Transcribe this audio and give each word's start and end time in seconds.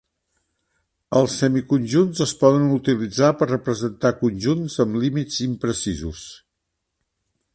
Els 1.19 1.35
semiconjunts 1.41 2.21
es 2.25 2.33
poden 2.39 2.65
utilitzar 2.77 3.29
per 3.41 3.49
representar 3.51 4.13
conjunts 4.23 4.79
amb 4.85 4.99
límits 5.05 5.39
imprecisos. 5.49 6.25